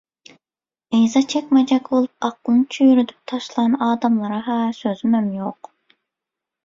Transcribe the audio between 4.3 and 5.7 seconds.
ha sözümem ýok.